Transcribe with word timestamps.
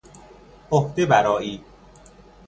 عهده 0.71 1.05
برائی 1.05 1.63